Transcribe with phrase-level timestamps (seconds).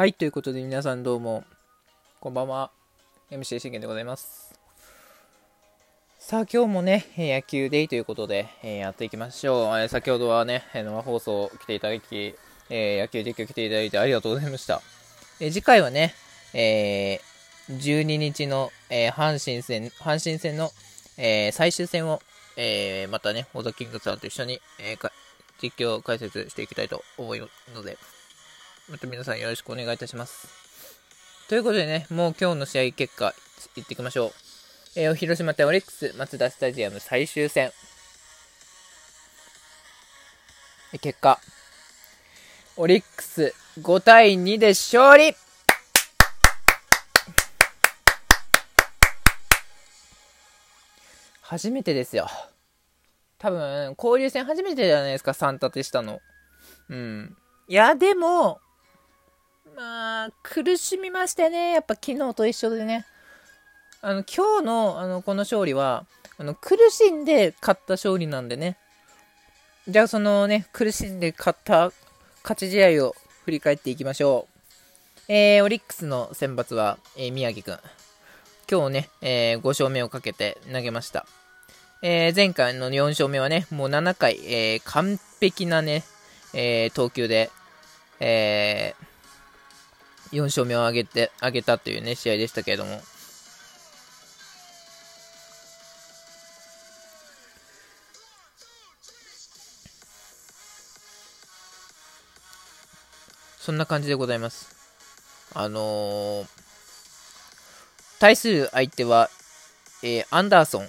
[0.00, 1.44] はい、ということで皆さんどうも、
[2.20, 2.70] こんばんは。
[3.30, 4.58] MC 信玄でございます。
[6.18, 9.78] さあ、今日もね、野球デイということで、えー、やっていきましょう。
[9.78, 12.34] えー、先ほどはね、生放送来ていただき、
[12.70, 14.80] えー、野球実況来ていただいてありがとうございました。
[15.38, 16.14] え次回はね、
[16.54, 17.20] え
[17.68, 20.70] 12日の、え阪神戦、阪神戦の、
[21.18, 22.22] え最終戦を、
[22.56, 24.96] えまたね、小田キングさんと一緒に、え
[25.60, 27.98] 実況解説していきたいと思いますので、
[28.90, 30.48] また皆さんよろしくお願いいたします。
[31.48, 33.32] ということでね、もう今日の試合結果、
[33.76, 34.32] いっていきましょう。
[34.96, 37.70] えー、広島対オリックス、マツダスタジアム最終戦。
[41.00, 41.38] 結果、
[42.76, 45.36] オリックス5対2で勝利
[51.42, 52.26] 初めてですよ。
[53.38, 56.18] 多分、交流戦初めてじゃないですか、3立てしたの。
[56.88, 57.36] うん。
[57.68, 58.60] いや、でも、
[59.76, 61.72] まあ、苦しみましたね。
[61.72, 63.06] やっぱ昨日と一緒でね。
[64.02, 66.06] あの、今日の、あの、この勝利は、
[66.38, 68.76] あの、苦しんで勝った勝利なんでね。
[69.88, 71.92] じゃあ、そのね、苦しんで勝った
[72.42, 75.32] 勝ち試合を振り返っていきましょう。
[75.32, 77.78] えー、オリックスの選抜は、えー、宮城くん。
[78.70, 81.26] 今日ね、えー、5勝目をかけて投げました。
[82.02, 86.04] えー、前回の4勝目はね、もう7回、えー、完璧なね、
[86.54, 87.50] えー、投球で、
[88.20, 89.09] えー、
[90.32, 93.00] 4勝目を挙げて、挙げたというね、試合でしたけれども。
[103.58, 104.74] そんな感じでございます。
[105.54, 106.46] あのー、
[108.18, 109.30] 対する相手は、
[110.02, 110.88] えー、アンダーソン。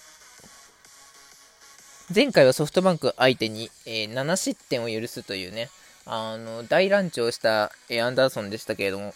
[2.14, 5.70] 前回はソフトバンク相手に、えー、7失点を許すというね、
[6.05, 9.14] あの、大乱調した、えー、アンダーソンでしたけれども、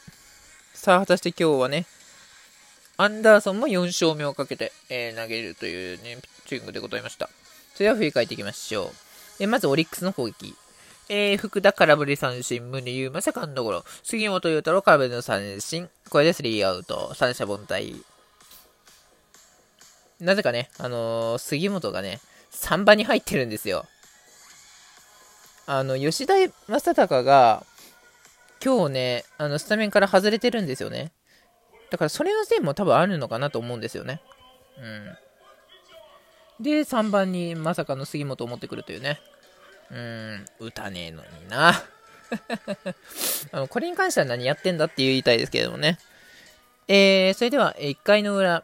[0.75, 1.85] さあ、果たして今日はね、
[2.97, 7.29] アンダーソンも4勝目をかけて、えー、投げるというね、ピッチングでございました。
[7.73, 8.89] それでは振り返っていきましょう。
[9.39, 10.53] えー、まず、オリックスの攻撃。
[11.07, 18.03] えー、福田空振り三振、宗優馬セカンドゴロ、杉本裕太郎空振りの三振、これでスリーアウト、三者凡退。
[20.19, 22.19] なぜかね、あのー、杉本がね、
[22.51, 23.85] 3番に入ってるんですよ。
[25.67, 26.33] あの、吉田
[26.67, 27.65] 正尚が、
[28.65, 31.11] 今日ね、あの、スタメンから外れてるんですよね。
[31.91, 34.21] だからそれのせいも多分あるのかなと思うんですよね。
[36.59, 36.63] うん。
[36.63, 39.19] で、3番にまさかの杉本を持ってくるというね。
[39.91, 41.73] うん、打たねえのにな。
[43.51, 45.99] あのこれに関しては何やってんだって言いたいですけれどもね。
[46.87, 48.63] えー、それでは、1回の裏、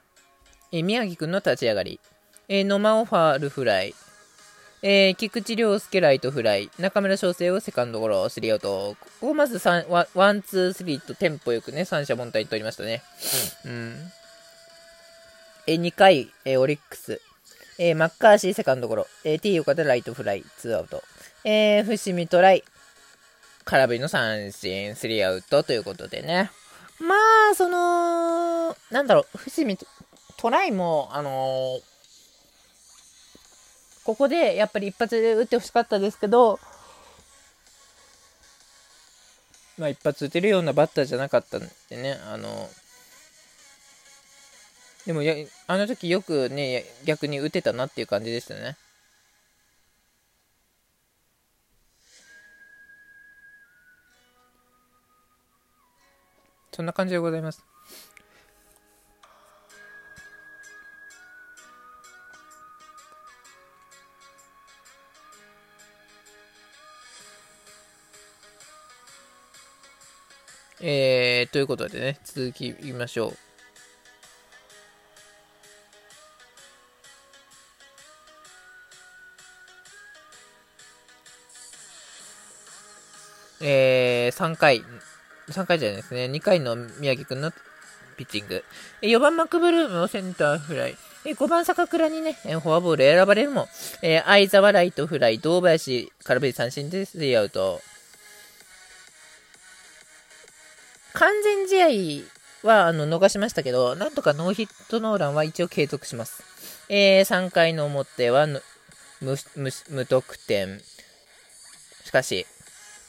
[0.71, 1.99] えー、宮城くんの立ち上がり、
[2.47, 3.93] えー、野間をファールフライ、
[4.83, 8.95] えー、菊池涼介ライトフライ、中村奨成をセカンドゴロ、スリーアウト。
[9.19, 13.03] ここまずワワン、ツー、スリーとテンポよくね、三者凡退取りましたね。
[13.65, 13.71] うん。
[13.71, 14.11] うん、
[15.67, 17.21] えー、2回、えー、オリックス。
[17.77, 19.07] えー、マッカーシーセカンドゴロ。
[19.23, 21.03] えー、T 岡でライトフライ、ツーアウト。
[21.43, 22.63] えー、伏見寅威。
[23.65, 26.49] 空振りの三振、スリーアウトということでね。
[26.99, 27.13] ま
[27.51, 29.77] あ、その、なんだろう、伏見
[30.37, 31.90] 寅威も、あのー
[34.03, 36.59] ここでやっぱり一発で打ってほしかったですけど、
[39.77, 42.69] まあ一発打てるようなバッターじゃなかったんでね、あの、
[45.05, 45.35] でもや、
[45.67, 48.77] あの時よくね、逆に打てたなっていう感じでしたね。
[56.71, 57.70] そんな感じでございます。
[70.83, 73.37] えー、ということでね、続きいきましょう。
[83.63, 84.83] えー、3回、
[85.49, 87.51] 3回じゃないですね、2回の宮城くんの
[88.17, 88.63] ピッチング。
[89.03, 90.97] 4番マクブルームをセンターフライ。
[91.25, 93.67] 5番坂倉にね、フォアボール選ばれるも、
[94.01, 97.81] えー、相沢ライトフライ、堂林空振り三振でスリーアウト。
[101.13, 106.43] 完全試合はあの逃しましたけど、なんとかノーヒットノーランは一応継続します。
[106.89, 108.47] えー、3回の表は
[109.21, 109.37] 無
[109.89, 110.79] 無得点。
[112.03, 112.45] しかし、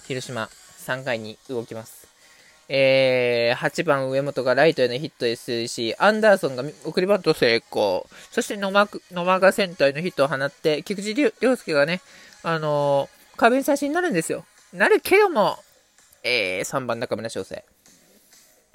[0.07, 0.49] 広島
[0.87, 2.09] 3回に動きます。
[2.69, 8.07] えー、8番上本がライトへのヒットですし、アンダーソンが送りバント成功。
[8.31, 12.01] そして野間野間がセンターへのヒットを放って、菊池涼介がね、
[12.43, 14.45] あのー、壁に差しになるんですよ。
[14.73, 15.59] なるけども、
[16.23, 17.65] えー、3番中村翔成。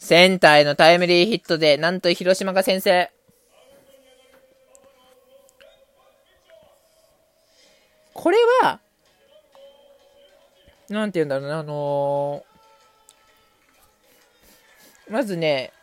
[0.08, 3.12] センターへのタイムリーヒットで、なんと広島が先制。
[8.14, 8.80] これは、
[10.88, 15.74] なんて言うんだろうな、あのー、まずね、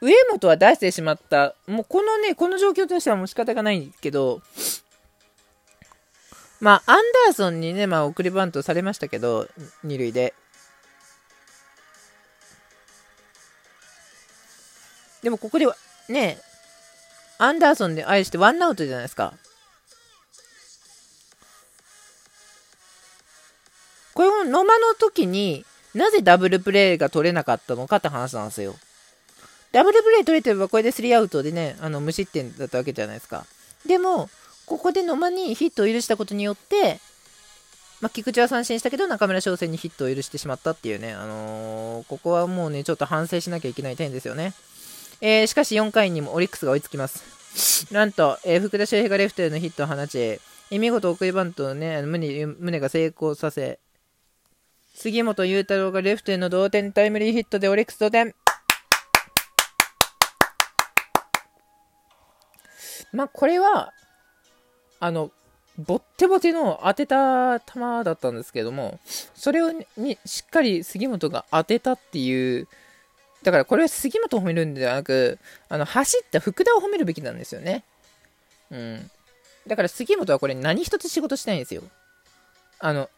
[0.00, 1.56] 上本は出してしまった。
[1.66, 4.40] もうこのね、この状況としてはもう仕方がないんですけど、
[6.60, 9.48] まあ、アンダーソンにね、まあ、送りバントされましたけど、
[9.82, 10.32] 二塁で。
[15.24, 15.74] でもここでは、
[16.08, 16.38] ね、
[17.38, 19.32] アンダーソンで愛してワンアウトじゃないですか。
[24.12, 28.76] これも野間の時になぜダブルプレーが取れなかったのかって話なんですよ。
[29.72, 33.46] ダブルプレー取れてればこれでスリーアウトでね、あの無失点だったわけじゃないですか。
[33.86, 34.28] でも、
[34.66, 37.00] ここで野間にヒットを許したことによって、
[38.00, 44.52] まあ、菊池は三振したけど中村翔成にヒットを許してしまったっていうね、あのー、ここはもうね、ちょっと反省しなきゃいけない点ですよね。
[45.26, 47.90] えー、しかし4回にもオリックスが追いつきます。
[47.90, 53.78] なんと、えー、福田周平がレフトへのヒットを放ち、えー、見事送りバントをね、胸胸が成功させ、
[54.94, 58.34] 杉本裕太郎がレフトへの同点タイムリーヒットでオリックス同点。
[63.14, 63.94] まあ、これは、
[65.00, 65.30] あの、
[65.78, 69.00] ぼってぼての当てた球だったんですけども、
[69.34, 72.68] それをにしっかり杉本が当てたっていう、
[73.44, 75.38] だからこれは杉本を褒めるんではなく、
[75.68, 77.84] あの、走った福田を褒めるべきなんですよね。
[78.70, 79.10] うん。
[79.66, 81.82] だから杉本はこれ何一つ仕事しないんですよ。
[82.78, 83.10] あの、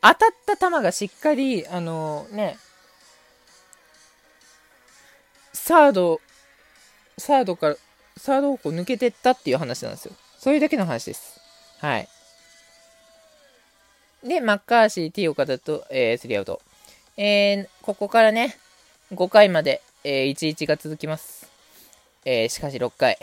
[0.00, 2.58] 当たった球がしっかり、あのね、
[5.52, 6.20] サード、
[7.18, 7.76] サードから、
[8.16, 10.14] サード方向抜けてったっていう話なんですよ。
[10.38, 11.40] そういうだけの話です。
[11.80, 12.08] はい。
[14.22, 16.62] で、マッカーシー、T 岡田と、えー、スリーアウト。
[17.16, 18.56] えー、ここからね、
[19.12, 21.50] 5回まで、えー、1-1が続きます。
[22.24, 23.18] えー、しかし6回。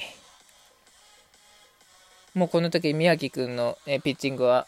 [2.34, 4.68] もうこの時、宮城くんの、えー、ピッチングは、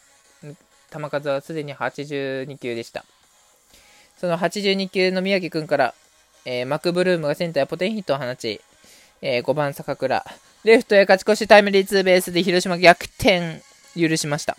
[0.90, 3.04] 球数はすでに82球でした。
[4.18, 5.94] その82球の宮城くんから、
[6.46, 8.62] えー、マクブルームがセンターへポテンヒットを放ち、
[9.20, 10.24] えー、5番坂倉、
[10.64, 13.60] レフトへ勝ち越しタイムリーツーベースで広島逆転
[13.94, 14.56] 許しました。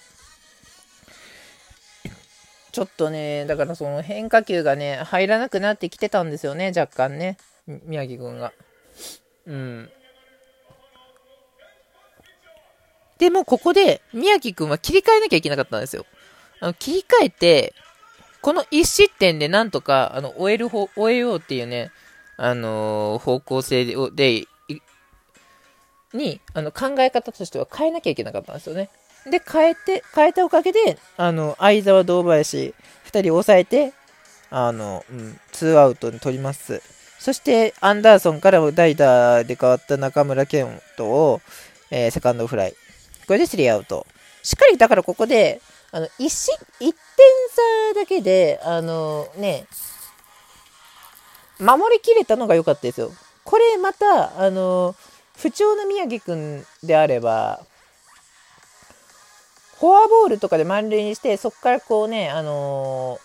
[2.71, 7.37] ちょっとね、だからその変化球がね、入らなくなってきてたんですよね、若干ね。
[7.67, 8.53] 宮城君が。
[9.45, 9.89] うん。
[13.17, 16.05] でもここで宮城君は切り替えなきゃいけなかったんですよ。
[16.59, 17.73] あの切り替えて、
[18.41, 21.91] この1失点でなんとか、あの、終える方、終えようっていうね、
[22.37, 24.47] あのー、方向性で、で、
[26.13, 28.89] に、あの、考え方としては変えなきゃいけなかったんですよね。
[29.25, 32.73] で、変えて、変えたおかげで、あの、相沢堂林、
[33.05, 33.93] 2人抑えて、
[34.49, 36.81] あの、うん、2アウトに取ります。
[37.19, 41.41] そして、アンダーソンから代打で変わった中村健人を、
[41.91, 42.73] えー、セカンドフライ。
[43.27, 44.07] これで3アウト。
[44.41, 46.95] しっかり、だからここで、あの、一し、一点
[47.93, 49.65] 差だけで、あのね、
[51.59, 53.11] 守りきれたのが良かったですよ。
[53.43, 54.95] これまた、あの、
[55.37, 57.65] 不調の宮城くんであれば、
[59.81, 63.19] フォアボールとかで満塁にして、そこからこうね、あの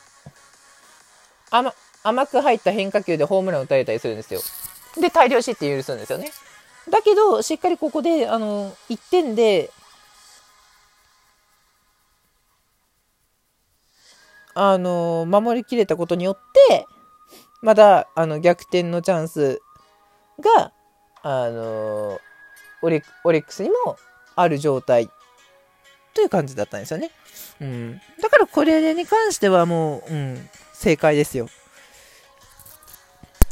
[1.51, 4.41] ー、甘甘く入った変化球でホームラン打たれたりするんですよ。
[4.99, 6.31] で、大量失点許すんですよね。
[6.89, 9.71] だけど、しっかりここで、あのー、1点で、
[14.55, 16.39] あの守りきれたことによっ
[16.71, 16.87] て、
[17.61, 19.61] まだ、あの、逆転のチャンス
[20.41, 20.73] が、
[21.23, 22.19] あの
[22.81, 23.99] オリオリックスにも
[24.37, 25.11] ある状態
[26.17, 27.11] という感じだったんですよね。
[27.61, 28.01] うん。
[28.23, 31.49] だからこれに関してはもう、うん、正解ですよ。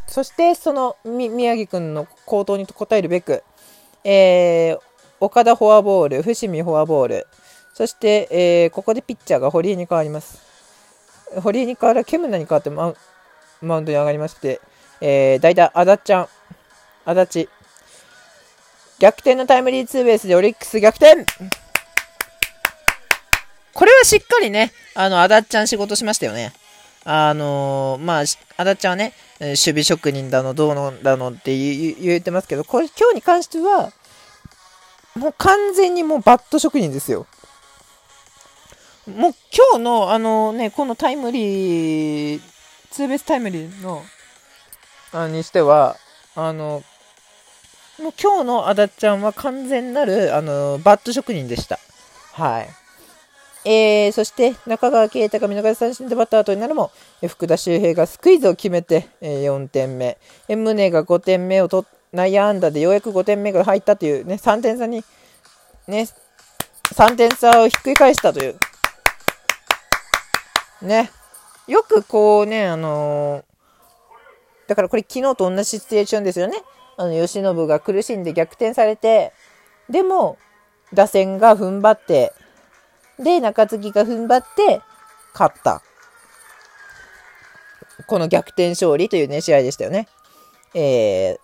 [0.07, 3.43] そして、その、宮城くんの行動に応えるべく、
[4.03, 4.79] えー、
[5.21, 7.27] 岡田フォアボール、伏見フォアボール、
[7.75, 10.41] そして、えー、ここでピッチャーが堀江に変わります。
[11.43, 12.95] 堀江に変わら、ケムナに変わってマウ
[13.81, 14.61] ンドに上がりまして、
[15.03, 16.29] えー、代打、あだちゃん、
[17.05, 17.51] あだち、
[19.01, 21.27] 逆転のタイムリーツーベースでオリックス逆転
[23.75, 26.53] これはしっかりね、あの、あだっちゃん仕事しましたよね。
[27.05, 28.25] あのー、まあ、
[28.57, 33.93] あだっちゃんはね、守備職人だの、どうのだのって言ってますけど、これ今日に関しては、
[35.17, 37.27] もう完全にもうバット職人ですよ。
[39.07, 42.41] もう今日のあのね、このタイムリー、
[42.91, 44.03] ツーベースタイムリーの、
[45.13, 45.97] あにしては、
[46.37, 46.83] あの、
[48.01, 51.79] もう今日のあだっちゃんは完全なる、あの、バット職人でした。
[52.33, 52.84] はい。
[53.65, 56.91] えー、そして中川圭太が見逃し三振でバッターとになるも、
[57.27, 60.19] 福田周平がスクイズを決めて、えー、4点目、
[60.49, 65.03] え宗が5点目を取内野安打でようやく5点目が入ったというね、3点差に、
[65.89, 66.07] ね、
[66.93, 68.57] 3点差をひっくり返したという。
[70.83, 71.11] ね。
[71.67, 73.45] よくこうね、あのー、
[74.69, 76.59] だからこれ昨日と同じシチュエーションですよね。
[76.97, 79.33] あの、吉信が苦しんで逆転されて、
[79.91, 80.39] でも、
[80.93, 82.33] 打線が踏ん張って、
[83.19, 84.83] で、中継ぎが踏ん張って、
[85.33, 85.83] 勝った。
[88.07, 90.09] この逆転勝利というね、試合でしたよね。
[90.75, 91.39] えー、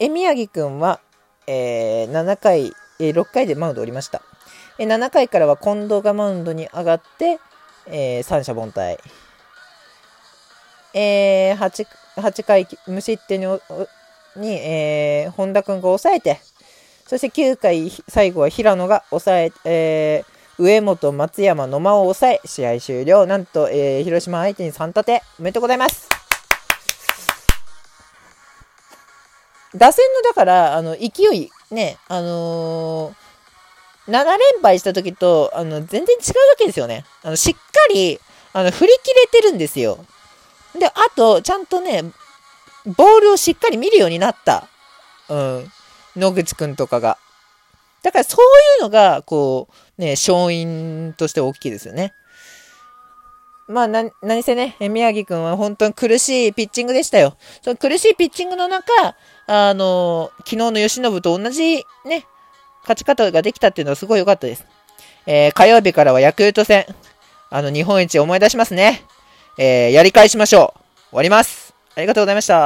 [0.00, 1.00] え、宮城くんは、
[1.46, 4.22] えー、7回、えー、6回でマウンドを降りました。
[4.78, 7.38] えー、7回からは近藤がマウンドに上がって、
[7.86, 8.98] えー、三者凡退。
[10.94, 13.46] えー、8, 8回無失点に、
[14.36, 16.40] にえー、本田君が抑えて、
[17.06, 23.26] そして9回最後は平野が抑え、えー、上本、松山、野間を抑え、試合終了。
[23.26, 25.22] なんと、えー、広島相手に3立て。
[25.40, 26.08] おめでとうございます。
[29.74, 37.04] 打線の、だから、あの、勢い、ね、あのー、7連敗した時と、あの、全然違うわけですよね。
[37.24, 37.60] あの、しっか
[37.92, 38.20] り、
[38.52, 40.04] あの、振り切れてるんですよ。
[40.78, 42.04] で、あと、ちゃんとね、
[42.84, 44.68] ボールをしっかり見るようになった。
[45.28, 45.72] うん。
[46.16, 47.18] 野口くんとかが。
[48.04, 48.44] だからそう
[48.76, 49.68] いうのが、こ
[49.98, 52.12] う、ね、勝因として大きいですよね。
[53.66, 57.38] まあ、な、何せね、宮城くんは本当に苦しいピッチングでしたよ。
[57.62, 58.92] その苦しいピッチングの中、
[59.46, 62.26] あの、昨日の吉信と同じね、
[62.82, 64.66] 勝ち方ができたっていうのはすごい良かったです。
[65.24, 66.84] えー、火曜日からはヤクルト戦、
[67.48, 69.02] あの、日本一思い出しますね。
[69.56, 71.00] えー、やり返しましょう。
[71.08, 71.74] 終わります。
[71.96, 72.62] ありがとうございました。